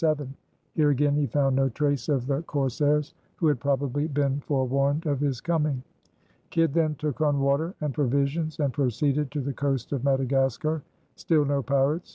Here 0.73 0.89
again 0.89 1.13
he 1.13 1.27
found 1.27 1.55
no 1.55 1.69
trace 1.69 2.09
of 2.09 2.25
the 2.25 2.41
corsairs, 2.41 3.13
who 3.35 3.45
had 3.45 3.59
probably 3.59 4.07
been 4.07 4.39
forewarned 4.39 5.05
of 5.05 5.19
his 5.19 5.39
coming. 5.41 5.83
Kidd 6.49 6.73
then 6.73 6.95
took 6.95 7.21
on 7.21 7.39
water 7.39 7.75
and 7.81 7.93
provisions 7.93 8.59
and 8.59 8.73
proceeded 8.73 9.29
to 9.29 9.41
the 9.41 9.53
coast 9.53 9.91
of 9.91 10.03
Madagascar. 10.03 10.81
Still 11.17 11.45
no 11.45 11.61
pirates. 11.61 12.09